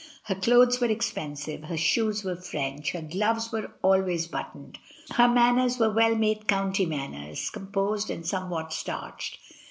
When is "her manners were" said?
5.11-5.93